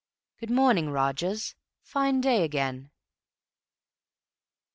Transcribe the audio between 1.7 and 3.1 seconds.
Fine day again."